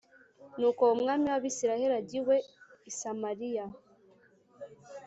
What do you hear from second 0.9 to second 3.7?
umwami w’Abisirayeli ajya iwe i Samariya